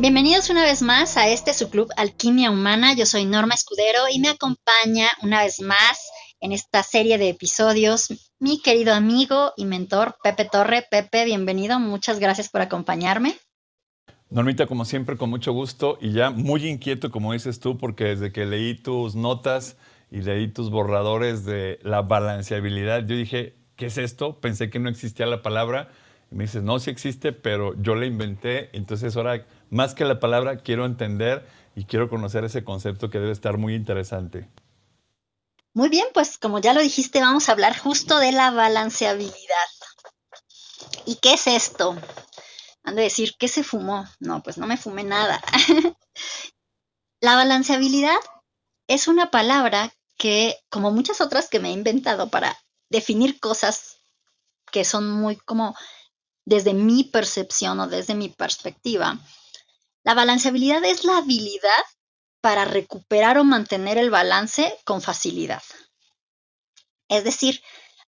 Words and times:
Bienvenidos 0.00 0.48
una 0.48 0.62
vez 0.62 0.80
más 0.80 1.18
a 1.18 1.28
este 1.28 1.52
su 1.52 1.68
club 1.68 1.90
Alquimia 1.94 2.50
Humana. 2.50 2.94
Yo 2.94 3.04
soy 3.04 3.26
Norma 3.26 3.52
Escudero 3.52 3.98
y 4.10 4.18
me 4.18 4.30
acompaña 4.30 5.08
una 5.22 5.42
vez 5.42 5.60
más 5.60 6.10
en 6.40 6.52
esta 6.52 6.82
serie 6.82 7.18
de 7.18 7.28
episodios 7.28 8.32
mi 8.38 8.62
querido 8.62 8.94
amigo 8.94 9.52
y 9.58 9.66
mentor 9.66 10.16
Pepe 10.22 10.46
Torre. 10.46 10.86
Pepe, 10.90 11.26
bienvenido. 11.26 11.78
Muchas 11.78 12.18
gracias 12.18 12.48
por 12.48 12.62
acompañarme. 12.62 13.36
Normita, 14.30 14.66
como 14.66 14.86
siempre, 14.86 15.18
con 15.18 15.28
mucho 15.28 15.52
gusto 15.52 15.98
y 16.00 16.12
ya 16.12 16.30
muy 16.30 16.66
inquieto, 16.66 17.10
como 17.10 17.34
dices 17.34 17.60
tú, 17.60 17.76
porque 17.76 18.04
desde 18.04 18.32
que 18.32 18.46
leí 18.46 18.76
tus 18.76 19.14
notas 19.14 19.76
y 20.10 20.22
leí 20.22 20.48
tus 20.48 20.70
borradores 20.70 21.44
de 21.44 21.78
la 21.82 22.00
balanceabilidad, 22.00 23.06
yo 23.06 23.16
dije, 23.16 23.54
¿qué 23.76 23.86
es 23.86 23.98
esto? 23.98 24.40
Pensé 24.40 24.70
que 24.70 24.78
no 24.78 24.88
existía 24.88 25.26
la 25.26 25.42
palabra. 25.42 25.90
Y 26.32 26.36
me 26.36 26.44
dices, 26.44 26.62
no, 26.62 26.78
sí 26.78 26.90
existe, 26.90 27.32
pero 27.32 27.74
yo 27.82 27.96
la 27.96 28.06
inventé. 28.06 28.70
Entonces 28.72 29.16
ahora 29.16 29.44
más 29.70 29.94
que 29.94 30.04
la 30.04 30.20
palabra, 30.20 30.58
quiero 30.58 30.84
entender 30.84 31.46
y 31.74 31.84
quiero 31.84 32.08
conocer 32.08 32.44
ese 32.44 32.64
concepto 32.64 33.08
que 33.08 33.18
debe 33.18 33.32
estar 33.32 33.56
muy 33.56 33.74
interesante. 33.74 34.48
Muy 35.72 35.88
bien, 35.88 36.06
pues 36.12 36.36
como 36.36 36.58
ya 36.58 36.74
lo 36.74 36.80
dijiste, 36.80 37.20
vamos 37.20 37.48
a 37.48 37.52
hablar 37.52 37.78
justo 37.78 38.18
de 38.18 38.32
la 38.32 38.50
balanceabilidad. 38.50 39.34
¿Y 41.06 41.16
qué 41.16 41.34
es 41.34 41.46
esto? 41.46 41.96
Han 42.82 42.96
de 42.96 43.02
decir, 43.02 43.34
¿qué 43.38 43.46
se 43.46 43.62
fumó? 43.62 44.04
No, 44.18 44.42
pues 44.42 44.58
no 44.58 44.66
me 44.66 44.76
fumé 44.76 45.04
nada. 45.04 45.40
la 47.20 47.36
balanceabilidad 47.36 48.18
es 48.88 49.06
una 49.06 49.30
palabra 49.30 49.94
que, 50.16 50.58
como 50.68 50.90
muchas 50.90 51.20
otras 51.20 51.48
que 51.48 51.60
me 51.60 51.70
he 51.70 51.72
inventado 51.72 52.28
para 52.28 52.58
definir 52.88 53.38
cosas 53.38 53.98
que 54.72 54.84
son 54.84 55.10
muy 55.10 55.36
como 55.36 55.76
desde 56.44 56.74
mi 56.74 57.04
percepción 57.04 57.78
o 57.80 57.86
desde 57.86 58.14
mi 58.14 58.28
perspectiva, 58.28 59.18
la 60.04 60.14
balanceabilidad 60.14 60.84
es 60.84 61.04
la 61.04 61.18
habilidad 61.18 61.84
para 62.40 62.64
recuperar 62.64 63.38
o 63.38 63.44
mantener 63.44 63.98
el 63.98 64.10
balance 64.10 64.78
con 64.84 65.02
facilidad. 65.02 65.62
Es 67.08 67.24
decir, 67.24 67.60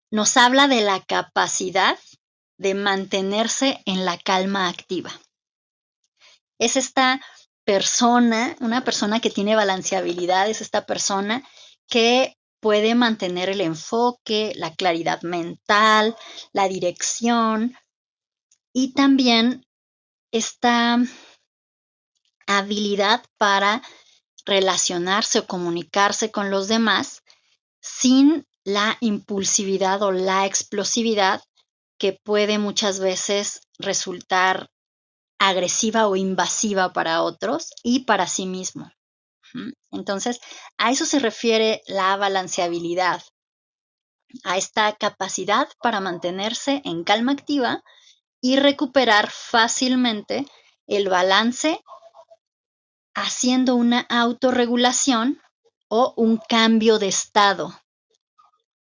nos 0.10 0.38
habla 0.38 0.68
de 0.68 0.82
la 0.82 1.02
capacidad 1.02 1.98
de 2.58 2.76
mantenerse 2.76 3.82
en 3.86 4.06
la 4.06 4.18
calma 4.18 4.70
activa. 4.70 5.12
Es 6.60 6.76
esta 6.76 7.20
persona, 7.66 8.56
una 8.60 8.84
persona 8.84 9.20
que 9.20 9.30
tiene 9.30 9.56
balanceabilidad, 9.56 10.50
es 10.50 10.62
esta 10.62 10.86
persona 10.86 11.48
que 11.88 12.38
puede 12.60 12.94
mantener 12.96 13.50
el 13.50 13.62
enfoque, 13.62 14.54
la 14.56 14.74
claridad 14.76 15.22
mental, 15.24 16.16
la 16.54 16.68
dirección 16.68 17.76
y 18.72 18.94
también 18.94 19.66
esta 20.32 21.00
habilidad 22.58 23.24
para 23.38 23.82
relacionarse 24.46 25.40
o 25.40 25.48
comunicarse 25.48 26.32
con 26.32 26.50
los 26.50 26.68
demás 26.68 27.24
sin 27.82 28.46
la 28.64 28.98
impulsividad 29.02 30.02
o 30.04 30.12
la 30.12 30.46
explosividad 30.46 31.42
que 31.98 32.14
puede 32.24 32.58
muchas 32.58 33.00
veces 33.00 33.62
resultar 33.78 34.70
agresiva 35.40 36.08
o 36.08 36.16
invasiva 36.16 36.94
para 36.94 37.24
otros 37.24 37.72
y 37.84 38.06
para 38.06 38.28
sí 38.28 38.46
mismo. 38.46 38.92
Entonces, 39.92 40.40
a 40.78 40.92
eso 40.92 41.06
se 41.06 41.20
refiere 41.20 41.82
la 41.88 42.16
balanceabilidad, 42.16 43.22
a 44.44 44.58
esta 44.58 44.94
capacidad 44.94 45.68
para 45.82 46.00
mantenerse 46.00 46.82
en 46.86 47.04
calma 47.04 47.34
activa 47.34 47.84
y 48.40 48.58
recuperar 48.58 49.30
fácilmente 49.30 50.46
el 50.88 51.10
balance 51.10 51.82
haciendo 53.14 53.76
una 53.76 54.02
autorregulación 54.10 55.40
o 55.88 56.14
un 56.16 56.38
cambio 56.38 57.00
de 57.00 57.08
estado, 57.08 57.74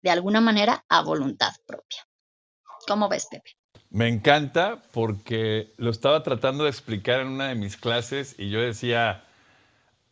de 0.02 0.10
alguna 0.10 0.42
manera 0.42 0.84
a 0.90 1.02
voluntad 1.02 1.54
propia. 1.66 2.06
¿Cómo 2.88 3.10
ves, 3.10 3.28
Pepe? 3.30 3.52
Me 3.90 4.08
encanta 4.08 4.82
porque 4.92 5.74
lo 5.78 5.90
estaba 5.90 6.24
tratando 6.24 6.66
de 6.66 6.70
explicar 6.70 7.22
en 7.22 7.28
una 7.28 7.48
de 7.48 7.56
mis 7.56 7.78
clases 7.78 8.36
y 8.38 8.50
yo 8.50 8.60
decía, 8.60 9.24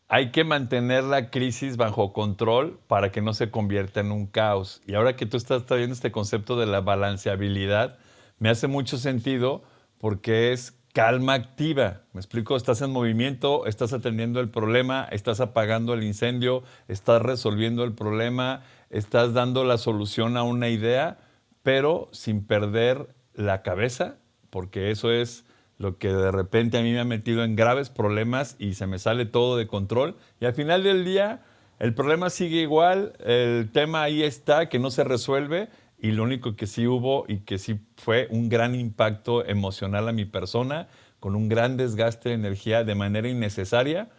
hay 0.07 0.31
que 0.31 0.43
mantener 0.43 1.03
la 1.03 1.29
crisis 1.29 1.77
bajo 1.77 2.13
control 2.13 2.79
para 2.87 3.11
que 3.11 3.21
no 3.21 3.33
se 3.33 3.51
convierta 3.51 3.99
en 3.99 4.11
un 4.11 4.27
caos. 4.27 4.81
Y 4.85 4.95
ahora 4.95 5.15
que 5.15 5.25
tú 5.25 5.35
estás 5.35 5.65
trayendo 5.65 5.93
este 5.93 6.11
concepto 6.11 6.57
de 6.57 6.67
la 6.67 6.79
balanceabilidad, 6.81 7.97
me 8.39 8.49
hace 8.49 8.67
mucho 8.67 8.97
sentido 8.97 9.63
porque 9.97 10.53
es 10.53 10.73
calma 10.95 11.33
activa. 11.33 12.03
Me 12.13 12.21
explico, 12.21 12.55
estás 12.55 12.81
en 12.81 12.89
movimiento, 12.89 13.65
estás 13.65 13.91
atendiendo 13.91 14.39
el 14.39 14.47
problema, 14.47 15.05
estás 15.11 15.41
apagando 15.41 15.93
el 15.93 16.05
incendio, 16.05 16.63
estás 16.87 17.21
resolviendo 17.21 17.83
el 17.83 17.91
problema, 17.91 18.63
estás 18.89 19.33
dando 19.33 19.65
la 19.65 19.77
solución 19.77 20.37
a 20.37 20.43
una 20.43 20.69
idea, 20.69 21.17
pero 21.63 22.07
sin 22.13 22.47
perder 22.47 23.09
la 23.33 23.61
cabeza, 23.61 24.15
porque 24.49 24.89
eso 24.89 25.11
es 25.11 25.43
lo 25.77 25.97
que 25.97 26.13
de 26.13 26.31
repente 26.31 26.77
a 26.77 26.81
mí 26.81 26.93
me 26.93 27.01
ha 27.01 27.05
metido 27.05 27.43
en 27.43 27.57
graves 27.57 27.89
problemas 27.89 28.55
y 28.57 28.75
se 28.75 28.87
me 28.87 28.97
sale 28.97 29.25
todo 29.25 29.57
de 29.57 29.67
control. 29.67 30.15
Y 30.39 30.45
al 30.45 30.53
final 30.53 30.83
del 30.83 31.03
día, 31.03 31.41
el 31.77 31.93
problema 31.93 32.29
sigue 32.29 32.61
igual, 32.61 33.17
el 33.19 33.69
tema 33.73 34.01
ahí 34.01 34.23
está, 34.23 34.69
que 34.69 34.79
no 34.79 34.89
se 34.91 35.03
resuelve 35.03 35.67
y 35.97 36.11
lo 36.11 36.23
único 36.23 36.55
que 36.55 36.67
sí 36.67 36.87
hubo 36.87 37.25
y 37.27 37.39
que 37.39 37.57
sí 37.57 37.79
fue 37.97 38.27
un 38.29 38.49
gran 38.49 38.75
impacto 38.75 39.45
emocional 39.45 40.07
a 40.07 40.11
mi 40.11 40.25
persona, 40.25 40.87
con 41.19 41.35
un 41.35 41.49
gran 41.49 41.77
desgaste 41.77 42.29
de 42.29 42.35
energía 42.35 42.83
de 42.83 42.95
manera 42.95 43.27
innecesaria 43.27 44.11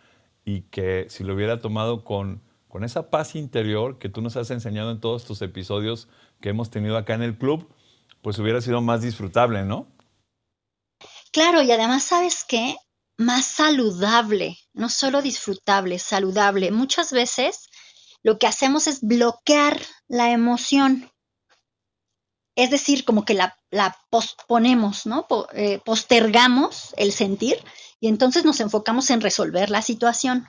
y 0.44 0.62
que 0.62 1.06
si 1.08 1.24
lo 1.24 1.34
hubiera 1.34 1.60
tomado 1.60 2.04
con, 2.04 2.42
con 2.68 2.84
esa 2.84 3.10
paz 3.10 3.34
interior 3.36 3.98
que 3.98 4.08
tú 4.08 4.22
nos 4.22 4.36
has 4.36 4.50
enseñado 4.50 4.90
en 4.90 5.00
todos 5.00 5.24
tus 5.24 5.42
episodios 5.42 6.08
que 6.40 6.48
hemos 6.48 6.70
tenido 6.70 6.96
acá 6.96 7.14
en 7.14 7.22
el 7.22 7.36
club, 7.36 7.68
pues 8.22 8.38
hubiera 8.38 8.60
sido 8.60 8.80
más 8.80 9.02
disfrutable, 9.02 9.64
¿no? 9.64 9.86
Claro, 11.32 11.62
y 11.62 11.70
además, 11.70 12.02
¿sabes 12.02 12.44
qué? 12.48 12.76
Más 13.18 13.44
saludable, 13.44 14.58
no 14.72 14.88
solo 14.88 15.22
disfrutable, 15.22 15.98
saludable. 15.98 16.70
Muchas 16.70 17.12
veces 17.12 17.68
lo 18.22 18.38
que 18.38 18.46
hacemos 18.46 18.86
es 18.86 19.02
bloquear 19.02 19.80
la 20.08 20.32
emoción 20.32 21.10
es 22.56 22.70
decir, 22.70 23.04
como 23.04 23.24
que 23.24 23.34
la, 23.34 23.56
posponemos, 24.10 25.04
¿no? 25.04 25.26
Eh, 25.52 25.78
postergamos 25.84 26.94
el 26.96 27.12
sentir 27.12 27.62
y 28.00 28.08
entonces 28.08 28.44
nos 28.44 28.60
enfocamos 28.60 29.10
en 29.10 29.20
resolver 29.20 29.70
la 29.70 29.82
situación. 29.82 30.48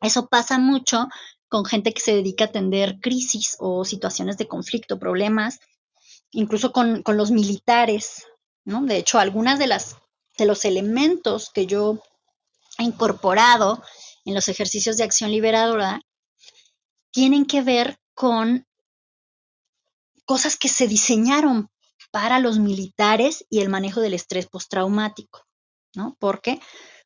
Eso 0.00 0.26
pasa 0.26 0.58
mucho 0.58 1.08
con 1.48 1.64
gente 1.64 1.94
que 1.94 2.00
se 2.00 2.14
dedica 2.14 2.44
a 2.44 2.48
atender 2.48 2.98
crisis 3.00 3.56
o 3.60 3.84
situaciones 3.84 4.36
de 4.36 4.48
conflicto, 4.48 4.98
problemas, 4.98 5.60
incluso 6.32 6.72
con, 6.72 7.04
los 7.06 7.30
militares, 7.30 8.24
¿no? 8.64 8.82
De 8.82 8.96
hecho, 8.96 9.20
algunas 9.20 9.60
de 9.60 9.68
las 9.68 9.96
de 10.36 10.44
los 10.44 10.64
elementos 10.66 11.50
que 11.50 11.66
yo 11.66 12.02
he 12.78 12.82
incorporado 12.82 13.82
en 14.24 14.34
los 14.34 14.48
ejercicios 14.48 14.98
de 14.98 15.04
acción 15.04 15.30
liberadora 15.30 16.02
tienen 17.10 17.46
que 17.46 17.62
ver 17.62 17.96
con 18.12 18.65
cosas 20.26 20.56
que 20.56 20.68
se 20.68 20.86
diseñaron 20.88 21.70
para 22.10 22.38
los 22.38 22.58
militares 22.58 23.46
y 23.48 23.60
el 23.60 23.68
manejo 23.68 24.00
del 24.00 24.14
estrés 24.14 24.46
postraumático, 24.46 25.46
¿no? 25.94 26.16
Porque, 26.18 26.60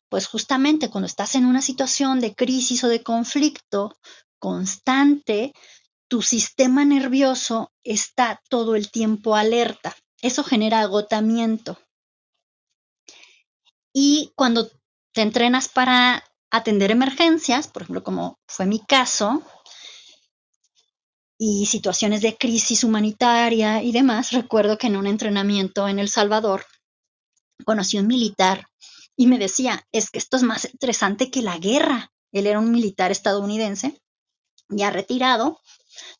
pues 0.09 0.27
justamente 0.27 0.89
cuando 0.89 1.05
estás 1.05 1.35
en 1.35 1.45
una 1.45 1.61
situación 1.61 2.19
de 2.19 2.35
crisis 2.35 2.83
o 2.83 2.89
de 2.89 3.03
conflicto 3.03 3.95
constante, 4.39 5.53
tu 6.09 6.21
sistema 6.21 6.83
nervioso 6.83 7.71
está 7.83 8.41
todo 8.49 8.75
el 8.75 8.91
tiempo 8.91 9.35
alerta. 9.35 9.95
Eso 10.21 10.43
genera 10.43 10.81
agotamiento. 10.81 11.77
Y 13.93 14.31
cuando 14.35 14.69
te 15.13 15.21
entrenas 15.21 15.69
para 15.69 16.23
atender 16.49 16.91
emergencias, 16.91 17.67
por 17.67 17.83
ejemplo, 17.83 18.03
como 18.03 18.39
fue 18.47 18.65
mi 18.65 18.79
caso, 18.79 19.41
y 21.43 21.65
situaciones 21.65 22.21
de 22.21 22.37
crisis 22.37 22.83
humanitaria 22.83 23.81
y 23.81 23.91
demás, 23.91 24.31
recuerdo 24.31 24.77
que 24.77 24.85
en 24.85 24.95
un 24.95 25.07
entrenamiento 25.07 25.87
en 25.87 25.97
El 25.97 26.07
Salvador 26.07 26.67
conocí 27.65 27.97
a 27.97 28.01
un 28.01 28.05
militar 28.05 28.67
y 29.17 29.25
me 29.25 29.39
decía, 29.39 29.83
es 29.91 30.11
que 30.11 30.19
esto 30.19 30.37
es 30.37 30.43
más 30.43 30.65
interesante 30.65 31.31
que 31.31 31.41
la 31.41 31.57
guerra. 31.57 32.11
Él 32.31 32.45
era 32.45 32.59
un 32.59 32.69
militar 32.69 33.09
estadounidense, 33.09 33.99
ya 34.69 34.91
retirado, 34.91 35.59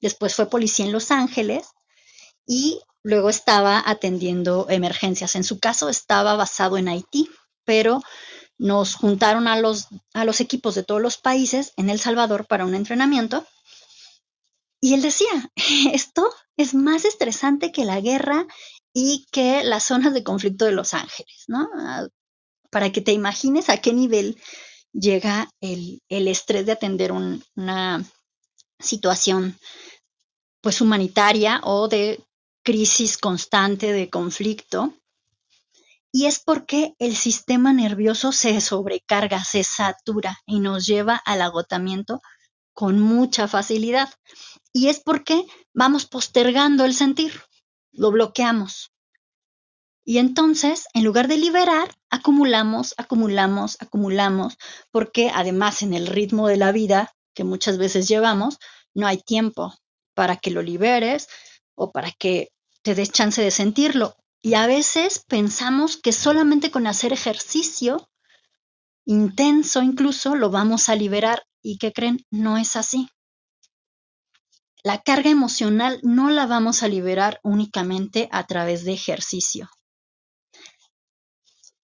después 0.01 0.33
fue 0.33 0.49
policía 0.49 0.85
en 0.85 0.91
Los 0.91 1.11
Ángeles 1.11 1.67
y 2.47 2.81
luego 3.03 3.29
estaba 3.29 3.83
atendiendo 3.85 4.65
emergencias. 4.71 5.35
En 5.35 5.43
su 5.43 5.59
caso 5.59 5.89
estaba 5.89 6.35
basado 6.35 6.79
en 6.79 6.87
Haití, 6.87 7.29
pero 7.63 8.01
nos 8.57 8.95
juntaron 8.95 9.47
a 9.47 9.55
los, 9.59 9.85
a 10.15 10.25
los 10.25 10.41
equipos 10.41 10.73
de 10.73 10.81
todos 10.81 10.99
los 10.99 11.17
países 11.17 11.73
en 11.77 11.91
El 11.91 11.99
Salvador 11.99 12.47
para 12.47 12.65
un 12.65 12.73
entrenamiento 12.73 13.45
y 14.81 14.95
él 14.95 15.01
decía, 15.03 15.51
esto 15.93 16.29
es 16.57 16.73
más 16.73 17.05
estresante 17.05 17.71
que 17.71 17.85
la 17.85 18.01
guerra 18.01 18.47
y 18.93 19.25
que 19.31 19.63
las 19.63 19.85
zonas 19.85 20.13
de 20.13 20.23
conflicto 20.23 20.65
de 20.65 20.73
Los 20.73 20.93
Ángeles, 20.93 21.45
¿no? 21.47 21.69
Ah, 21.77 22.07
para 22.71 22.91
que 22.91 23.01
te 23.01 23.13
imagines 23.13 23.69
a 23.69 23.77
qué 23.77 23.93
nivel 23.93 24.41
llega 24.91 25.49
el, 25.61 26.01
estrés 26.09 26.65
de 26.65 26.71
atender 26.71 27.11
una 27.11 28.03
situación 28.79 29.57
pues 30.61 30.81
humanitaria 30.81 31.61
o 31.63 31.87
de 31.87 32.23
crisis 32.63 33.17
constante 33.17 33.91
de 33.91 34.09
conflicto. 34.09 34.93
Y 36.13 36.25
es 36.25 36.39
porque 36.39 36.93
el 36.99 37.15
sistema 37.15 37.71
nervioso 37.71 38.31
se 38.31 38.59
sobrecarga, 38.61 39.43
se 39.43 39.63
satura 39.63 40.39
y 40.45 40.59
nos 40.59 40.85
lleva 40.85 41.15
al 41.15 41.41
agotamiento 41.41 42.21
con 42.73 42.99
mucha 42.99 43.47
facilidad. 43.47 44.09
Y 44.73 44.87
es 44.87 44.99
porque 44.99 45.45
vamos 45.73 46.05
postergando 46.05 46.85
el 46.85 46.93
sentir, 46.93 47.41
lo 47.91 48.11
bloqueamos. 48.11 48.91
Y 50.03 50.17
entonces, 50.17 50.85
en 50.93 51.03
lugar 51.03 51.27
de 51.27 51.37
liberar, 51.37 51.95
acumulamos, 52.09 52.95
acumulamos, 52.97 53.77
acumulamos, 53.79 54.57
porque 54.89 55.31
además 55.33 55.83
en 55.83 55.93
el 55.93 56.07
ritmo 56.07 56.47
de 56.47 56.57
la 56.57 56.71
vida 56.71 57.13
que 57.33 57.43
muchas 57.43 57.77
veces 57.77 58.07
llevamos, 58.07 58.57
no 58.93 59.07
hay 59.07 59.17
tiempo 59.17 59.73
para 60.13 60.37
que 60.37 60.51
lo 60.51 60.61
liberes 60.61 61.27
o 61.75 61.91
para 61.91 62.11
que 62.11 62.49
te 62.81 62.95
des 62.95 63.11
chance 63.11 63.41
de 63.41 63.51
sentirlo. 63.51 64.15
Y 64.41 64.55
a 64.55 64.65
veces 64.65 65.23
pensamos 65.27 65.97
que 65.97 66.11
solamente 66.11 66.71
con 66.71 66.87
hacer 66.87 67.13
ejercicio 67.13 68.07
intenso 69.05 69.81
incluso 69.81 70.35
lo 70.35 70.49
vamos 70.49 70.89
a 70.89 70.95
liberar 70.95 71.43
y 71.61 71.77
que 71.77 71.93
creen 71.93 72.25
no 72.31 72.57
es 72.57 72.75
así. 72.75 73.09
La 74.83 75.01
carga 75.01 75.29
emocional 75.29 75.99
no 76.01 76.29
la 76.29 76.47
vamos 76.47 76.81
a 76.81 76.87
liberar 76.87 77.39
únicamente 77.43 78.27
a 78.31 78.47
través 78.47 78.83
de 78.83 78.93
ejercicio. 78.93 79.69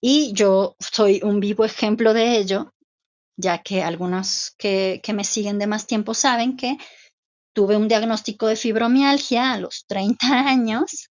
Y 0.02 0.34
yo 0.34 0.76
soy 0.80 1.22
un 1.24 1.40
vivo 1.40 1.64
ejemplo 1.64 2.14
de 2.14 2.38
ello, 2.38 2.74
ya 3.36 3.62
que 3.62 3.84
algunos 3.84 4.56
que, 4.58 5.00
que 5.04 5.14
me 5.14 5.24
siguen 5.24 5.60
de 5.60 5.68
más 5.68 5.86
tiempo 5.86 6.14
saben 6.14 6.58
que 6.58 6.78
tuve 7.54 7.76
un 7.76 7.88
diagnóstico 7.88 8.48
de 8.48 8.56
fibromialgia 8.56 9.52
a 9.52 9.60
los 9.60 9.86
30 9.88 10.28
años 10.48 11.10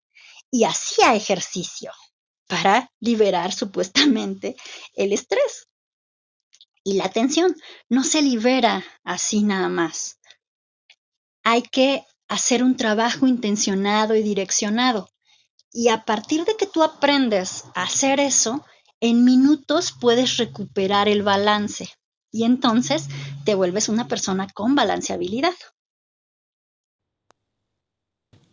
y 0.50 0.64
hacía 0.64 1.14
ejercicio 1.14 1.92
para 2.48 2.90
liberar 3.00 3.52
supuestamente 3.52 4.56
el 4.94 5.12
estrés. 5.12 5.68
Y 6.86 6.92
la 6.92 7.08
tensión 7.08 7.56
no 7.88 8.04
se 8.04 8.22
libera 8.22 8.84
así 9.02 9.42
nada 9.42 9.68
más. 9.68 10.20
Hay 11.42 11.62
que 11.62 12.04
hacer 12.28 12.62
un 12.62 12.76
trabajo 12.76 13.26
intencionado 13.26 14.14
y 14.14 14.22
direccionado. 14.22 15.08
Y 15.72 15.88
a 15.88 16.04
partir 16.04 16.44
de 16.44 16.56
que 16.56 16.68
tú 16.68 16.84
aprendes 16.84 17.64
a 17.74 17.82
hacer 17.82 18.20
eso, 18.20 18.64
en 19.00 19.24
minutos 19.24 19.96
puedes 20.00 20.36
recuperar 20.36 21.08
el 21.08 21.24
balance. 21.24 21.88
Y 22.30 22.44
entonces 22.44 23.08
te 23.44 23.56
vuelves 23.56 23.88
una 23.88 24.06
persona 24.06 24.46
con 24.54 24.76
balanceabilidad. 24.76 25.54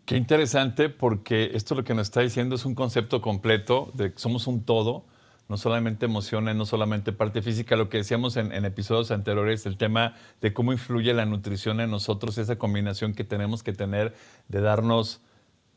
Qué 0.07 0.18
interesante 0.18 0.89
porque 0.89 1.51
esto 1.53 1.75
lo 1.75 1.83
que 1.83 1.94
nos 1.94 2.07
está 2.07 2.21
diciendo 2.21 2.56
es 2.56 2.65
un 2.65 2.74
concepto 2.74 3.21
completo 3.21 3.91
de 3.94 4.12
que 4.12 4.19
somos 4.19 4.47
un 4.47 4.65
todo, 4.65 5.06
no 5.50 5.57
solamente 5.57 6.06
emociones, 6.06 6.56
no 6.56 6.66
solamente 6.66 7.12
parte 7.12 7.42
física, 7.42 7.75
lo 7.75 7.90
que 7.90 7.98
decíamos 7.98 8.38
en, 8.38 8.51
episodios 8.66 9.12
anteriores, 9.12 9.66
el 9.66 9.78
tema 9.78 10.16
de 10.42 10.54
cómo 10.54 10.72
influye 10.72 11.13
la 11.13 11.25
nutrición 11.25 11.80
en 11.81 11.92
nosotros, 11.92 12.38
esa 12.38 12.56
combinación 12.56 13.13
que 13.13 13.24
tenemos 13.24 13.63
que 13.63 13.74
tener 13.74 14.16
de 14.48 14.62
darnos, 14.62 15.22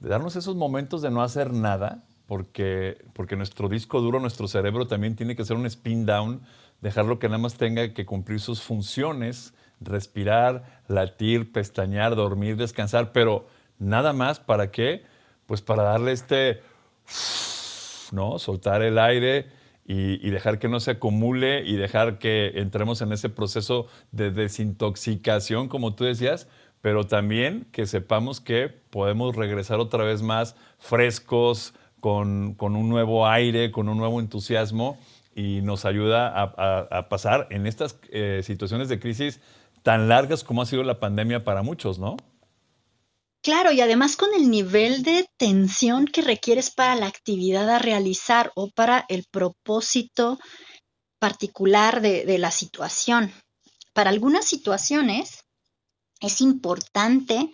de 0.01 0.09
darnos 0.09 0.37
esos 0.37 0.57
momentos 0.57 1.03
de 1.03 1.11
no 1.11 1.23
hacer 1.23 1.53
nada, 1.53 2.05
porque, 2.27 2.99
porque 3.13 3.37
nuestro 3.37 3.69
disco 3.69 4.01
duro, 4.01 4.21
nuestro 4.21 4.49
cerebro 4.49 4.87
también 4.87 5.17
tiene 5.17 5.37
que 5.37 5.45
ser 5.45 5.57
un 5.57 5.67
spin 5.67 6.07
down, 6.07 6.41
dejarlo 6.81 7.19
que 7.19 7.29
nada 7.29 7.39
más 7.39 7.55
tenga 7.55 7.93
que 7.93 8.07
cumplir 8.07 8.41
sus 8.41 8.63
funciones, 8.63 9.53
respirar, 9.81 10.83
latir, 10.89 11.53
pestañear, 11.53 12.17
dormir, 12.17 12.57
descansar, 12.57 13.13
pero 13.13 13.47
Nada 13.79 14.13
más 14.13 14.41
para 14.41 14.71
qué? 14.71 15.05
Pues 15.47 15.61
para 15.61 15.83
darle 15.83 16.13
este, 16.13 16.63
¿no? 18.13 18.39
Soltar 18.39 18.83
el 18.83 18.99
aire 18.99 19.47
y, 19.87 20.31
dejar 20.31 20.59
que 20.59 20.69
no 20.69 20.81
se 20.81 20.93
acumule 20.93 21.65
y 21.65 21.77
dejar 21.77 22.19
que 22.19 22.53
entremos 22.57 23.03
en 23.03 23.13
ese 23.13 23.29
proceso 23.29 23.87
de 24.11 24.31
desintoxicación, 24.31 25.69
como 25.69 25.95
tú 25.95 26.05
decías, 26.05 26.49
pero 26.81 27.05
también 27.05 27.67
que 27.73 27.87
sepamos 27.87 28.41
que 28.41 28.69
podemos 28.69 29.37
regresar 29.37 29.79
otra 29.79 30.05
vez 30.05 30.23
más 30.23 30.57
frescos, 30.79 31.75
con, 32.01 32.57
un 32.61 32.89
nuevo 32.89 33.27
aire, 33.27 33.73
con 33.73 33.89
un 33.89 33.99
nuevo 33.99 34.21
entusiasmo 34.21 34.97
y 35.35 35.61
nos 35.63 35.85
ayuda 35.85 36.33
a, 36.33 37.09
pasar 37.09 37.49
en 37.51 37.67
estas 37.67 37.99
eh, 38.11 38.43
situaciones 38.45 38.89
de 38.89 39.01
crisis 39.01 39.41
tan 39.83 40.09
largas 40.09 40.45
como 40.45 40.63
ha 40.63 40.67
sido 40.67 40.83
la 40.83 41.01
pandemia 41.01 41.43
para 41.43 41.63
muchos, 41.63 41.99
¿no? 41.99 42.17
Claro, 43.47 43.71
y 43.71 43.81
además 43.81 44.17
con 44.17 44.35
el 44.35 44.51
nivel 44.51 45.05
de 45.05 45.31
tensión 45.37 46.07
que 46.07 46.21
requieres 46.21 46.73
para 46.73 46.97
la 46.97 47.07
actividad 47.07 47.71
a 47.71 47.79
realizar 47.79 48.51
o 48.57 48.73
para 48.73 49.07
el 49.09 49.25
propósito 49.31 50.41
particular 51.21 52.01
de, 52.01 52.39
la 52.39 52.51
situación. 52.51 53.33
Para 53.93 54.11
algunas 54.11 54.47
situaciones 54.47 55.45
es 56.19 56.41
importante 56.41 57.53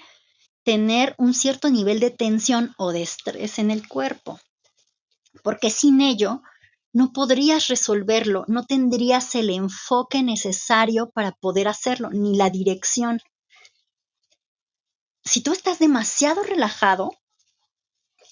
tener 0.64 1.14
un 1.18 1.34
cierto 1.34 1.68
nivel 1.68 2.00
de 2.00 2.08
tensión 2.08 2.72
o 2.78 2.92
de 2.92 3.02
estrés 3.02 3.58
en 3.58 3.70
el 3.70 3.86
cuerpo, 3.86 4.40
porque 5.42 5.68
sin 5.68 6.00
ello 6.00 6.40
no 6.94 7.12
podrías 7.12 7.68
resolverlo, 7.68 8.46
no 8.48 8.64
tendrías 8.64 9.34
el 9.34 9.50
enfoque 9.50 10.22
necesario 10.22 11.10
para 11.10 11.32
poder 11.32 11.68
hacerlo, 11.68 12.08
ni 12.10 12.34
la 12.34 12.48
dirección 12.48 13.20
si 15.24 15.42
tú 15.42 15.52
estás 15.52 15.78
demasiado 15.78 16.42
relajado, 16.42 17.12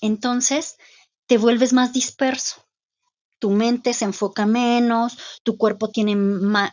entonces 0.00 0.76
te 1.26 1.38
vuelves 1.38 1.72
más 1.72 1.92
disperso. 1.92 2.66
Tu 3.38 3.50
mente 3.50 3.94
se 3.94 4.04
enfoca 4.04 4.44
menos, 4.44 5.16
tu 5.44 5.56
cuerpo 5.56 5.90
tiene 5.90 6.14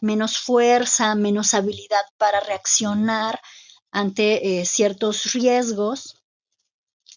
menos 0.02 0.38
fuerza, 0.38 1.16
menos 1.16 1.54
habilidad 1.54 2.04
para 2.18 2.42
reaccionar 2.42 3.40
ante 3.92 4.60
eh, 4.60 4.66
ciertos 4.66 5.32
riesgos. 5.34 6.24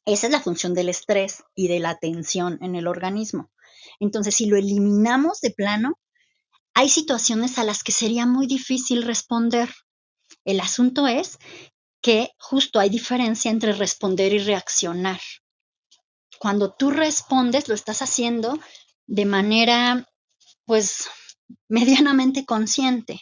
Esa 0.04 0.26
es 0.26 0.32
la 0.32 0.40
función 0.40 0.74
del 0.74 0.88
estrés 0.88 1.42
y 1.54 1.68
de 1.68 1.80
la 1.80 1.98
tensión 1.98 2.58
en 2.62 2.76
el 2.76 2.86
organismo. 2.86 3.50
Entonces, 3.98 4.36
si 4.36 4.46
lo 4.46 4.56
eliminamos 4.56 5.40
de 5.40 5.50
plano, 5.50 5.98
hay 6.74 6.88
situaciones 6.88 7.58
a 7.58 7.64
las 7.64 7.82
que 7.82 7.92
sería 7.92 8.26
muy 8.26 8.46
difícil 8.46 9.02
responder. 9.02 9.68
El 10.44 10.60
asunto 10.60 11.06
es 11.06 11.38
que 12.00 12.30
justo 12.38 12.80
hay 12.80 12.88
diferencia 12.88 13.50
entre 13.50 13.72
responder 13.72 14.32
y 14.32 14.38
reaccionar. 14.38 15.20
Cuando 16.38 16.72
tú 16.72 16.90
respondes, 16.90 17.68
lo 17.68 17.74
estás 17.74 18.00
haciendo 18.02 18.58
de 19.06 19.26
manera, 19.26 20.08
pues, 20.64 21.08
medianamente 21.68 22.46
consciente. 22.46 23.20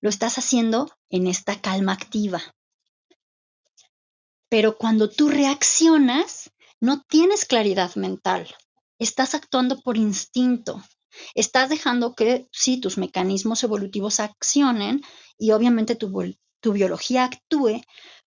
Lo 0.00 0.10
estás 0.10 0.36
haciendo 0.36 0.90
en 1.08 1.26
esta 1.26 1.60
calma 1.60 1.92
activa. 1.92 2.42
Pero 4.50 4.76
cuando 4.76 5.08
tú 5.08 5.28
reaccionas, 5.28 6.50
no 6.80 7.02
tienes 7.08 7.46
claridad 7.46 7.94
mental. 7.96 8.54
Estás 8.98 9.34
actuando 9.34 9.80
por 9.80 9.96
instinto. 9.96 10.82
Estás 11.34 11.70
dejando 11.70 12.14
que, 12.14 12.46
sí, 12.52 12.80
tus 12.80 12.98
mecanismos 12.98 13.62
evolutivos 13.64 14.20
accionen 14.20 15.00
y 15.38 15.52
obviamente 15.52 15.96
tu, 15.96 16.10
tu 16.64 16.72
biología 16.72 17.24
actúe 17.24 17.82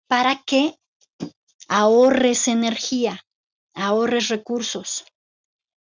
para 0.07 0.43
que 0.45 0.75
ahorres 1.67 2.47
energía, 2.47 3.25
ahorres 3.75 4.29
recursos, 4.29 5.07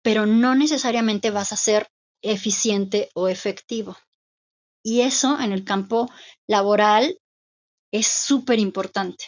pero 0.03 0.25
no 0.25 0.53
necesariamente 0.53 1.31
vas 1.31 1.53
a 1.53 1.55
ser 1.55 1.87
eficiente 2.21 3.09
o 3.13 3.29
efectivo. 3.29 3.95
Y 4.83 5.01
eso 5.01 5.39
en 5.39 5.53
el 5.53 5.63
campo 5.63 6.09
laboral 6.45 7.17
es 7.89 8.07
súper 8.07 8.59
importante. 8.59 9.23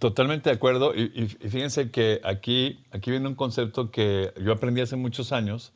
Totalmente 0.00 0.50
de 0.50 0.56
acuerdo. 0.56 0.92
Y, 0.92 1.28
fíjense 1.28 1.92
que 1.92 2.20
aquí, 2.24 2.84
aquí 2.90 3.12
viene 3.12 3.28
un 3.28 3.36
concepto 3.36 3.92
que 3.92 4.32
yo 4.42 4.52
aprendí 4.52 4.80
hace 4.80 4.96
muchos 4.96 5.30
años 5.30 5.72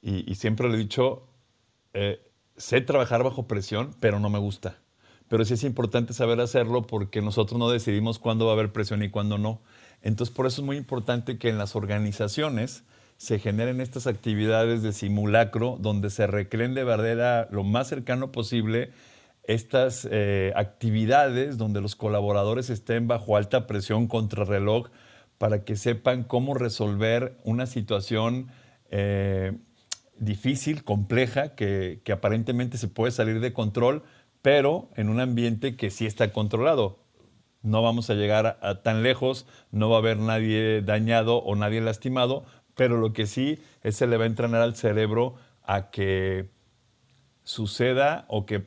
y, 0.00 0.34
siempre 0.34 0.66
lo 0.66 0.74
he 0.74 0.78
dicho, 0.78 1.28
eh, 1.92 2.26
sé 2.56 2.80
trabajar 2.80 3.22
bajo 3.22 3.46
presión, 3.46 3.94
pero 4.00 4.18
no 4.18 4.30
me 4.30 4.38
gusta 4.38 4.78
pero 5.28 5.44
sí 5.44 5.54
es 5.54 5.64
importante 5.64 6.12
saber 6.12 6.40
hacerlo 6.40 6.86
porque 6.86 7.22
nosotros 7.22 7.58
no 7.58 7.70
decidimos 7.70 8.18
cuándo 8.18 8.46
va 8.46 8.52
a 8.52 8.54
haber 8.54 8.72
presión 8.72 9.02
y 9.02 9.10
cuándo 9.10 9.38
no. 9.38 9.60
Entonces, 10.02 10.34
por 10.34 10.46
eso 10.46 10.60
es 10.60 10.66
muy 10.66 10.76
importante 10.76 11.38
que 11.38 11.48
en 11.48 11.58
las 11.58 11.76
organizaciones 11.76 12.84
se 13.16 13.38
generen 13.38 13.80
estas 13.80 14.06
actividades 14.06 14.82
de 14.82 14.92
simulacro 14.92 15.78
donde 15.80 16.10
se 16.10 16.26
recreen 16.26 16.74
de 16.74 16.84
verdad 16.84 17.48
lo 17.50 17.62
más 17.62 17.88
cercano 17.88 18.32
posible 18.32 18.90
estas 19.44 20.08
eh, 20.10 20.52
actividades 20.56 21.58
donde 21.58 21.80
los 21.80 21.96
colaboradores 21.96 22.70
estén 22.70 23.06
bajo 23.06 23.36
alta 23.36 23.66
presión 23.66 24.08
contra 24.08 24.44
reloj 24.44 24.88
para 25.38 25.64
que 25.64 25.76
sepan 25.76 26.24
cómo 26.24 26.54
resolver 26.54 27.36
una 27.44 27.66
situación 27.66 28.48
eh, 28.90 29.52
difícil, 30.18 30.84
compleja, 30.84 31.54
que, 31.54 32.00
aparentemente 32.12 32.78
se 32.78 32.88
puede 32.88 33.12
salir 33.12 33.40
de 33.40 33.52
control, 33.52 34.02
pero 34.44 34.90
en 34.94 35.08
un 35.08 35.20
ambiente 35.20 35.74
que 35.74 35.88
sí 35.88 36.04
está 36.04 36.30
controlado. 36.30 36.98
No 37.62 37.80
vamos 37.80 38.10
a 38.10 38.14
llegar 38.14 38.58
a, 38.60 38.82
tan 38.82 39.02
lejos, 39.02 39.46
no 39.70 39.88
va 39.88 39.96
a 39.96 39.98
haber 40.00 40.18
nadie 40.18 40.82
dañado 40.82 41.38
o 41.38 41.56
nadie 41.56 41.80
lastimado, 41.80 42.44
pero 42.74 42.98
lo 42.98 43.14
que 43.14 43.24
sí 43.24 43.58
es 43.82 43.96
se 43.96 44.06
le 44.06 44.18
va 44.18 44.24
a 44.24 44.26
entrenar 44.26 44.60
al 44.60 44.76
cerebro 44.76 45.36
a 45.62 45.88
que 45.90 46.50
suceda 47.42 48.26
o 48.28 48.44
que, 48.44 48.60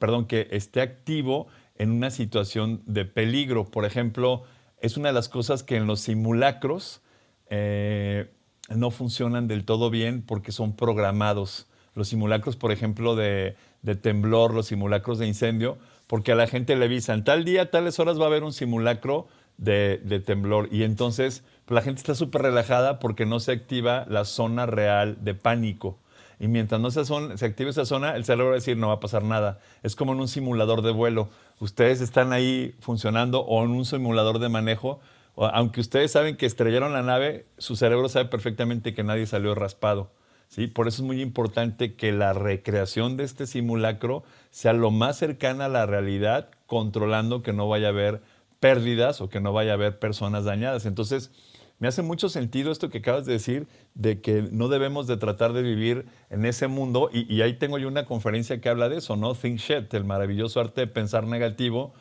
perdón, 0.00 0.26
que 0.26 0.48
esté 0.50 0.80
activo 0.80 1.46
en 1.76 1.92
una 1.92 2.10
situación 2.10 2.82
de 2.86 3.04
peligro. 3.04 3.70
Por 3.70 3.84
ejemplo, 3.84 4.42
es 4.80 4.96
una 4.96 5.10
de 5.10 5.14
las 5.14 5.28
cosas 5.28 5.62
que 5.62 5.76
en 5.76 5.86
los 5.86 6.00
simulacros 6.00 7.00
eh, 7.46 8.28
no 8.70 8.90
funcionan 8.90 9.46
del 9.46 9.64
todo 9.66 9.88
bien 9.88 10.22
porque 10.22 10.50
son 10.50 10.74
programados. 10.74 11.68
Los 11.94 12.08
simulacros, 12.08 12.56
por 12.56 12.72
ejemplo, 12.72 13.16
de, 13.16 13.56
temblor, 14.00 14.54
los 14.54 14.66
simulacros 14.66 15.18
de 15.18 15.26
incendio, 15.26 15.78
porque 16.06 16.32
a 16.32 16.34
la 16.34 16.46
gente 16.46 16.76
le 16.76 16.86
avisan, 16.86 17.24
tal 17.24 17.44
día, 17.44 17.70
tales 17.70 17.98
horas 17.98 18.18
va 18.18 18.24
a 18.24 18.26
haber 18.28 18.44
un 18.44 18.52
simulacro 18.52 19.26
de, 19.58 20.22
temblor. 20.24 20.68
Y 20.70 20.84
entonces 20.84 21.44
pues, 21.66 21.74
la 21.74 21.82
gente 21.82 22.00
está 22.00 22.14
súper 22.14 22.42
relajada 22.42 22.98
porque 22.98 23.26
no 23.26 23.40
se 23.40 23.52
activa 23.52 24.06
la 24.08 24.24
zona 24.24 24.66
real 24.66 25.18
de 25.22 25.34
pánico. 25.34 25.98
Y 26.40 26.48
mientras 26.48 26.80
no 26.80 26.90
se, 26.90 27.04
se 27.04 27.44
active 27.44 27.70
esa 27.70 27.84
zona, 27.84 28.16
el 28.16 28.24
cerebro 28.24 28.46
va 28.46 28.52
a 28.52 28.54
decir, 28.56 28.76
no 28.76 28.88
va 28.88 28.94
a 28.94 29.00
pasar 29.00 29.22
nada. 29.22 29.60
Es 29.82 29.94
como 29.94 30.12
en 30.12 30.20
un 30.20 30.28
simulador 30.28 30.82
de 30.82 30.90
vuelo. 30.90 31.28
Ustedes 31.60 32.00
están 32.00 32.32
ahí 32.32 32.74
funcionando 32.80 33.42
o 33.42 33.62
en 33.64 33.70
un 33.70 33.84
simulador 33.84 34.40
de 34.40 34.48
manejo, 34.48 35.00
aunque 35.36 35.80
ustedes 35.80 36.12
saben 36.12 36.36
que 36.36 36.46
estrellaron 36.46 36.92
la 36.92 37.02
nave, 37.02 37.46
su 37.58 37.76
cerebro 37.76 38.08
sabe 38.08 38.26
perfectamente 38.26 38.92
que 38.92 39.02
nadie 39.02 39.26
salió 39.26 39.54
raspado. 39.54 40.10
¿Sí? 40.52 40.66
Por 40.66 40.86
eso 40.86 41.02
es 41.02 41.06
muy 41.06 41.22
importante 41.22 41.94
que 41.94 42.12
la 42.12 42.34
recreación 42.34 43.16
de 43.16 43.24
este 43.24 43.46
simulacro 43.46 44.22
sea 44.50 44.74
lo 44.74 44.90
más 44.90 45.16
cercana 45.16 45.64
a 45.64 45.68
la 45.70 45.86
realidad, 45.86 46.50
controlando 46.66 47.42
que 47.42 47.54
no 47.54 47.68
vaya 47.68 47.86
a 47.86 47.90
haber 47.90 48.20
pérdidas 48.60 49.22
o 49.22 49.30
que 49.30 49.40
no 49.40 49.54
vaya 49.54 49.72
a 49.72 49.74
haber 49.74 49.98
personas 49.98 50.44
dañadas. 50.44 50.84
Entonces, 50.84 51.30
me 51.78 51.88
hace 51.88 52.02
mucho 52.02 52.28
sentido 52.28 52.70
esto 52.70 52.90
que 52.90 52.98
acabas 52.98 53.24
de 53.24 53.32
decir, 53.32 53.66
de 53.94 54.20
que 54.20 54.42
no 54.52 54.68
debemos 54.68 55.06
de 55.06 55.16
tratar 55.16 55.54
de 55.54 55.62
vivir 55.62 56.04
en 56.28 56.44
ese 56.44 56.68
mundo, 56.68 57.08
y, 57.10 57.40
ahí 57.40 57.54
tengo 57.54 57.78
yo 57.78 57.88
una 57.88 58.04
conferencia 58.04 58.60
que 58.60 58.68
habla 58.68 58.90
de 58.90 58.98
eso, 58.98 59.16
¿no? 59.16 59.34
Think 59.34 59.58
Shit, 59.58 59.94
el 59.94 60.04
maravilloso 60.04 60.60
arte 60.60 60.82
de 60.82 60.86
pensar 60.86 61.26
negativo, 61.26 61.94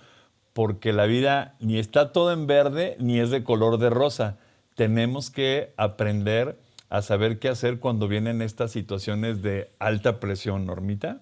porque 0.52 0.92
la 0.92 1.06
vida 1.06 1.56
ni 1.62 1.80
está 1.80 2.12
todo 2.12 2.34
en 2.34 2.48
verde 2.48 2.98
ni 3.00 3.20
es 3.20 3.30
de 3.30 3.46
color 3.46 3.78
de 3.78 3.90
rosa. 3.90 4.38
Tenemos 4.76 5.32
que 5.32 5.74
aprender 5.78 6.58
a 6.92 7.02
saber 7.02 7.40
qué 7.40 7.48
hacer 7.48 7.80
cuando 7.80 8.10
vienen 8.10 8.42
estas 8.42 8.74
situaciones 8.74 9.42
de 9.42 9.74
alta 9.80 10.20
presión, 10.20 10.66
Normita. 10.66 11.22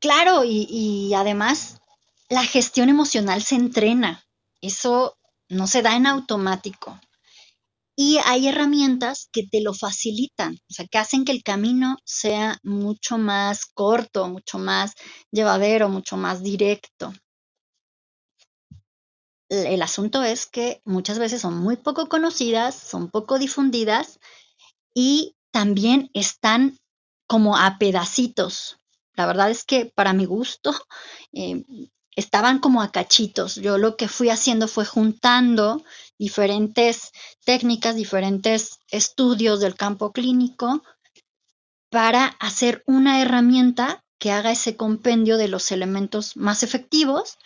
Claro, 0.00 0.44
y, 0.44 1.12
además 1.14 1.80
la 2.28 2.44
gestión 2.44 2.88
emocional 2.88 3.42
se 3.42 3.56
entrena. 3.56 4.24
Eso 4.62 5.18
no 5.48 5.66
se 5.66 5.82
da 5.82 5.96
en 5.96 6.06
automático. 6.06 6.98
Y 7.96 8.18
hay 8.24 8.46
herramientas 8.46 9.28
que 9.32 9.48
te 9.50 9.60
lo 9.60 9.74
facilitan, 9.74 10.54
o 10.54 10.72
sea, 10.72 10.86
que 10.86 10.98
hacen 10.98 11.24
que 11.24 11.32
el 11.32 11.42
camino 11.42 11.96
sea 12.04 12.58
mucho 12.62 13.18
más 13.18 13.66
corto, 13.66 14.28
mucho 14.28 14.58
más 14.58 14.94
llevadero, 15.32 15.88
mucho 15.88 16.16
más 16.16 16.42
directo 16.42 17.12
el 19.54 19.82
asunto 19.82 20.22
es 20.22 20.46
que 20.46 20.80
muchas 20.84 21.18
veces 21.18 21.40
son 21.40 21.56
muy 21.56 21.76
poco 21.76 22.08
conocidas, 22.08 22.74
son 22.74 23.10
poco 23.10 23.38
difundidas 23.38 24.20
y 24.94 25.36
también 25.50 26.10
están 26.14 26.78
como 27.26 27.56
a 27.56 27.78
pedacitos. 27.78 28.78
La 29.14 29.26
verdad 29.26 29.50
es 29.50 29.64
que 29.64 29.86
para 29.86 30.12
mi 30.12 30.24
gusto 30.24 30.74
eh, 31.32 31.64
estaban 32.16 32.58
como 32.58 32.82
a 32.82 32.92
cachitos. 32.92 33.56
Yo 33.56 33.78
lo 33.78 33.96
que 33.96 34.08
fui 34.08 34.30
haciendo 34.30 34.68
fue 34.68 34.84
juntando 34.84 35.82
diferentes 36.18 37.12
técnicas, 37.44 37.96
diferentes 37.96 38.78
estudios 38.88 39.60
del 39.60 39.74
campo 39.74 40.12
clínico 40.12 40.82
para 41.90 42.26
hacer 42.40 42.82
una 42.86 43.20
herramienta 43.20 44.04
que 44.18 44.32
haga 44.32 44.52
ese 44.52 44.76
compendio 44.76 45.36
de 45.36 45.48
los 45.48 45.70
elementos 45.70 46.36
más 46.36 46.62
efectivos 46.62 47.36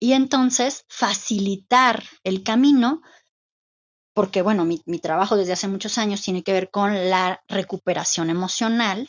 y 0.00 0.14
entonces 0.14 0.84
facilitar 0.88 2.02
el 2.24 2.42
camino, 2.42 3.02
porque 4.14 4.40
bueno, 4.42 4.64
mi, 4.64 4.78
trabajo 4.98 5.36
desde 5.36 5.52
hace 5.52 5.68
muchos 5.68 5.98
años 5.98 6.22
tiene 6.22 6.42
que 6.42 6.54
ver 6.54 6.70
con 6.70 7.10
la 7.10 7.44
recuperación 7.48 8.30
emocional 8.30 9.08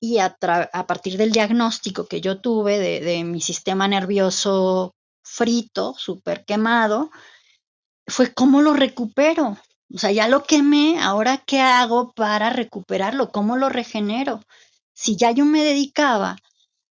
y 0.00 0.18
a, 0.18 0.36
partir 0.86 1.16
del 1.16 1.32
diagnóstico 1.32 2.06
que 2.06 2.20
yo 2.20 2.40
tuve 2.40 2.78
de, 2.78 3.24
mi 3.24 3.40
sistema 3.40 3.88
nervioso 3.88 4.94
frito, 5.22 5.94
súper 5.98 6.44
quemado, 6.44 7.10
fue 8.06 8.32
cómo 8.32 8.62
lo 8.62 8.74
recupero. 8.74 9.58
O 9.94 9.98
sea, 9.98 10.12
ya 10.12 10.28
lo 10.28 10.44
quemé, 10.44 11.00
ahora 11.00 11.38
qué 11.38 11.60
hago 11.60 12.12
para 12.12 12.50
recuperarlo, 12.50 13.30
cómo 13.30 13.56
lo 13.56 13.68
regenero. 13.68 14.40
Si 14.92 15.16
ya 15.16 15.30
yo 15.30 15.44
me 15.44 15.64
dedicaba 15.64 16.36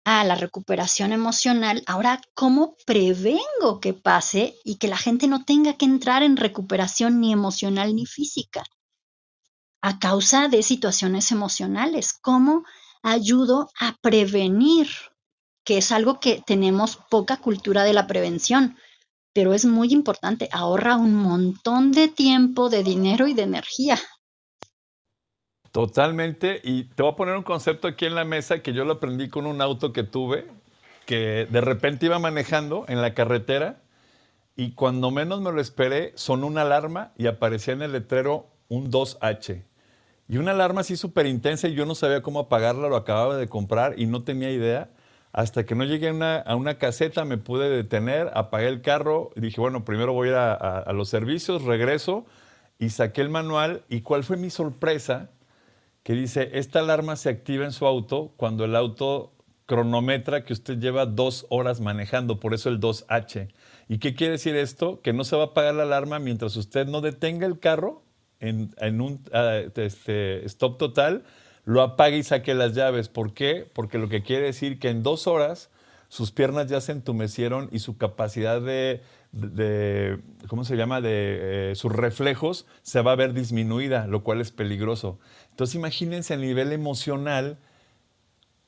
a 0.05 0.25
la 0.25 0.35
recuperación 0.35 1.13
emocional, 1.13 1.83
ahora 1.87 2.21
cómo 2.35 2.77
prevengo 2.87 3.81
que 3.81 3.95
pase 3.95 4.57
y 4.65 4.77
que 4.77 4.89
la 4.89 4.97
gente 4.97 5.29
no 5.29 5.45
tenga 5.45 5.75
que 5.75 5.85
entrar 5.85 6.23
en 6.23 6.37
recuperación 6.37 7.21
ni 7.21 7.33
emocional 7.33 7.95
ni 7.95 8.07
física 8.07 8.65
a 9.83 9.99
causa 9.99 10.49
de 10.49 10.63
situaciones 10.63 11.33
emocionales, 11.33 12.15
cómo 12.15 12.65
ayudo 13.03 13.69
a 13.79 13.97
prevenir, 14.01 14.89
que 15.65 15.79
es 15.79 15.91
algo 15.91 16.21
que 16.21 16.43
tenemos 16.47 16.99
poca 17.11 17.37
cultura 17.37 17.83
de 17.83 17.93
la 17.93 18.07
prevención, 18.07 18.77
pero 19.35 19.55
es 19.55 19.65
muy 19.65 19.93
importante, 19.93 20.49
ahorra 20.53 20.97
un 20.97 21.15
montón 21.15 21.91
de 21.91 22.09
tiempo, 22.09 22.71
de 22.71 22.85
dinero 22.85 23.27
y 23.27 23.35
de 23.35 23.43
energía. 23.43 23.99
Totalmente. 25.73 26.61
Y 26.63 26.85
te 26.85 27.03
voy 27.03 27.13
a 27.13 27.17
poner 27.17 27.35
un 27.37 27.43
concepto 27.43 27.89
aquí 27.89 28.05
en 28.05 28.15
la 28.15 28.25
mesa 28.25 28.61
que 28.61 28.75
yo 28.75 28.85
lo 28.85 28.95
aprendí 28.95 29.29
con 29.29 29.47
un 29.47 29.61
auto 29.63 29.93
que 29.93 30.05
tuve, 30.05 30.47
que 31.07 31.49
de 31.51 31.61
repente 31.63 32.07
iba 32.07 32.19
manejando 32.19 32.85
en 32.89 33.01
la 33.01 33.15
carretera 33.15 33.81
y 34.55 34.73
cuando 34.73 35.11
menos 35.11 35.41
me 35.41 35.51
lo 35.51 35.61
esperé, 35.61 36.13
sonó 36.15 36.47
una 36.47 36.63
alarma 36.63 37.13
y 37.17 37.27
aparecía 37.27 37.73
en 37.73 37.83
el 37.83 37.93
letrero 37.93 38.49
un 38.69 38.91
2H. 38.91 39.65
Y 40.29 40.37
una 40.37 40.53
alarma 40.53 40.83
así 40.83 40.97
súper 40.97 41.27
intensa 41.27 41.69
y 41.69 41.75
yo 41.75 41.87
no 41.87 41.95
sabía 41.95 42.21
cómo 42.21 42.41
apagarla, 42.41 42.89
lo 42.89 42.97
acababa 42.97 43.37
de 43.37 43.49
comprar 43.49 43.99
y 43.99 44.07
no 44.07 44.23
tenía 44.25 44.51
idea. 44.51 44.91
Hasta 45.33 45.65
que 45.65 45.75
no 45.75 45.85
llegué 45.85 46.11
a 46.11 46.13
una, 46.13 46.71
a 46.71 46.79
caseta, 46.79 47.25
me 47.25 47.39
pude 47.39 47.71
detener, 47.71 48.31
apagué 48.35 48.69
el 48.69 48.83
carro 48.83 49.31
y 49.35 49.41
dije, 49.41 49.59
bueno, 49.63 49.87
primero 49.87 50.13
voy 50.13 50.29
a, 50.29 50.53
a 50.53 50.93
los 50.93 51.09
servicios, 51.09 51.63
regreso 51.63 52.27
y 52.79 52.91
saqué 52.91 53.23
el 53.23 53.31
manual. 53.31 53.85
¿Y 53.89 54.03
cuál 54.03 54.25
fue 54.25 54.37
mi 54.37 54.51
sorpresa? 54.51 55.31
Que 56.03 56.15
dice, 56.15 56.51
esta 56.55 56.81
alarma 56.81 57.17
se 57.17 57.29
activa 57.29 57.65
en 57.65 57.73
su 57.73 57.87
auto 57.87 58.33
cuando 58.37 58.65
el 58.65 58.75
auto 58.75 59.33
cronometra 59.67 60.45
que 60.45 60.53
usted 60.53 60.79
lleva 60.79 61.07
dos 61.07 61.47
horas 61.49 61.81
manejando, 61.81 62.41
por 62.41 62.55
eso 62.55 62.69
el 62.69 62.81
2H. 62.81 63.49
¿Y 63.89 63.99
qué 63.99 64.15
quiere 64.15 64.33
decir 64.33 64.57
esto? 64.57 65.01
Que 65.01 65.13
no 65.13 65.25
se 65.25 65.37
va 65.37 65.43
a 65.43 65.47
apagar 65.47 65.75
la 65.75 65.85
alarma 65.85 66.19
mientras 66.19 66.57
usted 66.57 66.87
no 66.87 67.01
detenga 67.01 67.47
el 67.47 67.59
carro 67.59 68.03
en, 68.41 69.01
un 69.01 69.21
ah, 69.33 69.61
este, 69.77 70.45
stop 70.47 70.79
total, 70.79 71.25
lo 71.65 71.81
apague 71.83 72.19
y 72.19 72.23
saque 72.25 72.55
las 72.55 72.75
llaves. 72.75 73.09
¿Por 73.09 73.35
qué? 73.35 73.69
Porque 73.73 73.99
lo 73.99 74.09
que 74.09 74.23
quiere 74.23 74.47
decir 74.47 74.79
que 74.81 74.89
en 74.89 75.03
dos 75.03 75.27
horas 75.27 75.71
sus 76.09 76.33
piernas 76.33 76.67
ya 76.67 76.81
se 76.81 76.93
entumecieron 76.93 77.69
y 77.73 77.79
su 77.79 77.97
capacidad 77.97 78.61
de, 78.61 79.01
¿cómo 80.49 80.65
se 80.65 80.77
llama?, 80.77 81.01
de 81.01 81.71
eh, 81.71 81.75
sus 81.75 81.93
reflejos 81.93 82.67
se 82.83 83.01
va 83.01 83.13
a 83.13 83.17
ver 83.17 83.33
disminuida, 83.33 84.07
lo 84.07 84.23
cual 84.23 84.41
es 84.41 84.53
peligroso. 84.53 85.19
Entonces 85.51 85.75
imagínense 85.75 86.35
a 86.35 86.37
nivel 86.37 86.73
emocional 86.73 87.59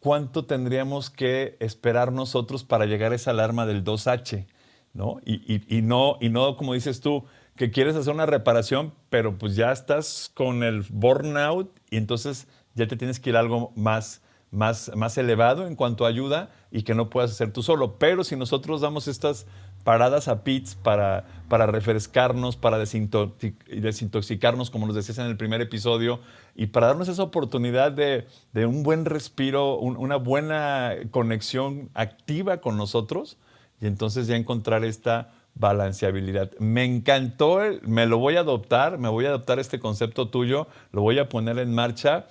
cuánto 0.04 0.44
tendríamos 0.44 1.09
que 1.09 1.56
esperar 1.61 2.12
nosotros 2.12 2.62
para 2.62 2.85
llegar 2.85 3.12
a 3.12 3.14
esa 3.14 3.30
alarma 3.30 3.64
del 3.64 3.85
2H, 3.85 4.47
¿no? 4.92 5.16
Y, 5.25 5.80
no, 5.80 6.18
y 6.21 6.28
no, 6.28 6.56
como 6.56 6.75
dices 6.75 7.00
tú, 7.00 7.25
que 7.56 7.71
quieres 7.71 7.97
hacer 7.97 8.12
una 8.12 8.26
reparación, 8.26 8.92
pero 9.09 9.38
pues 9.38 9.56
ya 9.56 9.73
estás 9.73 10.30
con 10.35 10.62
el 10.62 10.83
burnout 10.90 11.71
y 11.88 11.97
entonces 11.97 12.49
ya 12.75 12.87
te 12.87 12.97
tienes 12.97 13.18
que 13.18 13.30
ir 13.30 13.37
algo 13.37 13.73
más, 13.76 14.21
más, 14.55 14.93
más 14.95 15.19
elevado 15.19 15.67
en 15.67 15.75
cuanto 15.75 16.07
a 16.07 16.09
ayuda 16.09 16.51
y 16.71 16.83
que 16.83 16.95
no 16.95 17.11
puedas 17.11 17.33
hacer 17.33 17.53
tú 17.53 17.63
solo. 17.63 17.99
Pero 17.99 18.25
si 18.25 18.37
nosotros 18.37 18.81
damos 18.81 19.09
estas 19.09 19.47
paradas 19.83 20.29
a 20.29 20.45
pits 20.45 20.77
para, 20.77 21.27
para 21.49 21.67
refrescarnos, 21.67 22.57
para 22.57 22.79
desintoxicarnos, 22.79 24.71
como 24.71 24.87
nos 24.87 24.97
decías 24.97 25.19
en 25.19 25.27
el 25.27 25.37
primer 25.37 25.61
episodio, 25.61 26.21
y 26.55 26.67
para 26.67 26.87
darnos 26.87 27.09
esa 27.09 27.23
oportunidad 27.23 27.93
de, 27.93 28.27
un 28.67 28.83
buen 28.83 29.05
respiro, 29.05 29.77
una 29.79 30.17
buena 30.17 30.95
conexión 31.11 31.91
activa 31.95 32.59
con 32.59 32.77
nosotros, 32.77 33.37
y 33.81 33.87
entonces 33.87 34.27
ya 34.27 34.37
encontrar 34.37 34.85
esta 34.85 35.33
balanceabilidad. 35.57 36.51
Me 36.59 36.85
encantó, 36.85 37.61
me 37.83 38.07
lo 38.07 38.19
voy 38.19 38.37
a 38.37 38.41
adoptar, 38.41 38.99
me 38.99 39.09
voy 39.09 39.27
a 39.27 39.29
adoptar 39.29 39.59
este 39.59 39.79
concepto 39.79 40.29
tuyo, 40.29 40.67
lo 40.93 41.03
voy 41.03 41.19
a 41.19 41.29
poner 41.29 41.59
en 41.59 41.75
marcha 41.75 42.27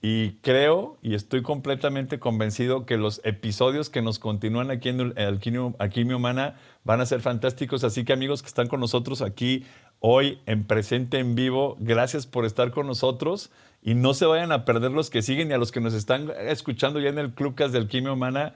y 0.00 0.34
creo 0.42 0.96
y 1.02 1.14
estoy 1.14 1.42
completamente 1.42 2.20
convencido 2.20 2.86
que 2.86 2.96
los 2.96 3.20
episodios 3.24 3.90
que 3.90 4.00
nos 4.00 4.20
continúan 4.20 4.70
aquí 4.70 4.90
en 4.90 5.18
Alquimia, 5.18 5.72
Alquimia 5.78 6.16
Humana 6.16 6.56
van 6.84 7.00
a 7.00 7.06
ser 7.06 7.20
fantásticos. 7.20 7.82
Así 7.82 8.04
que 8.04 8.12
amigos 8.12 8.42
que 8.42 8.48
están 8.48 8.68
con 8.68 8.78
nosotros 8.78 9.22
aquí 9.22 9.66
hoy 9.98 10.40
en 10.46 10.64
presente 10.64 11.18
en 11.18 11.34
vivo, 11.34 11.76
gracias 11.80 12.26
por 12.26 12.44
estar 12.44 12.70
con 12.70 12.86
nosotros 12.86 13.50
y 13.82 13.94
no 13.94 14.14
se 14.14 14.26
vayan 14.26 14.52
a 14.52 14.64
perder 14.64 14.92
los 14.92 15.10
que 15.10 15.22
siguen 15.22 15.50
y 15.50 15.54
a 15.54 15.58
los 15.58 15.72
que 15.72 15.80
nos 15.80 15.94
están 15.94 16.30
escuchando 16.42 17.00
ya 17.00 17.08
en 17.08 17.18
el 17.18 17.34
Clubcast 17.34 17.72
de 17.72 17.78
Alquimia 17.78 18.12
Humana. 18.12 18.54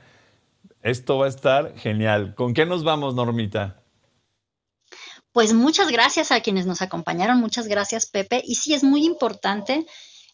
Esto 0.82 1.18
va 1.18 1.26
a 1.26 1.28
estar 1.28 1.76
genial. 1.76 2.36
¿Con 2.36 2.54
qué 2.54 2.66
nos 2.66 2.84
vamos, 2.84 3.16
Normita? 3.16 3.82
Pues 5.32 5.54
muchas 5.54 5.90
gracias 5.90 6.30
a 6.30 6.40
quienes 6.40 6.66
nos 6.66 6.82
acompañaron, 6.82 7.40
muchas 7.40 7.66
gracias 7.66 8.06
Pepe. 8.06 8.42
Y 8.44 8.54
sí, 8.54 8.74
es 8.74 8.84
muy 8.84 9.04
importante 9.04 9.86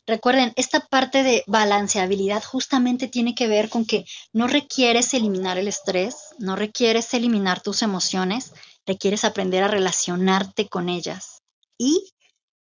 Recuerden, 0.09 0.55
esta 0.57 0.81
parte 0.81 1.23
de 1.23 1.45
balanceabilidad 1.47 2.43
justamente 2.43 3.09
tiene 3.09 3.35
que 3.35 3.47
ver 3.47 3.69
con 3.69 3.85
que 3.85 4.07
no 4.33 4.47
requieres 4.47 5.13
eliminar 5.13 5.59
el 5.59 5.69
estrés, 5.69 6.31
no 6.39 6.57
requieres 6.57 7.13
eliminar 7.13 7.61
tus 7.61 7.83
emociones, 7.83 8.55
requieres 8.87 9.27
aprender 9.27 9.63
a 9.63 9.69
relacionarte 9.69 10.67
con 10.67 10.89
ellas 10.89 11.43
y 11.77 12.15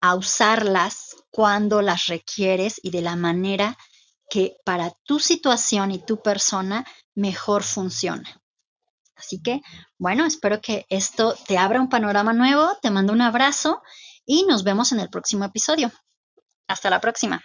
a 0.01 0.15
usarlas 0.15 1.15
cuando 1.31 1.83
las 1.83 2.07
requieres 2.07 2.81
y 2.83 2.89
de 2.89 3.03
la 3.03 3.17
manera 3.17 3.77
que 4.31 4.57
para 4.65 4.93
tu 5.05 5.21
situación 5.21 5.93
y 5.93 5.99
tu 5.99 6.23
persona 6.23 6.87
mejor 7.15 7.65
funciona. 7.65 8.41
Así 9.15 9.43
que, 9.43 9.61
bueno, 9.99 10.25
espero 10.25 10.63
que 10.63 10.87
esto 10.89 11.35
te 11.47 11.59
abra 11.59 11.83
un 11.83 11.91
panorama 11.91 12.33
nuevo, 12.33 12.79
te 12.81 12.91
mando 12.91 13.13
un 13.13 13.21
abrazo 13.21 13.83
y 14.25 14.45
nos 14.45 14.65
vemos 14.65 14.93
en 14.93 15.01
el 15.01 15.11
próximo 15.11 15.45
episodio. 15.45 15.93
Hasta 16.69 16.91
la 16.91 17.01
próxima. 17.01 17.41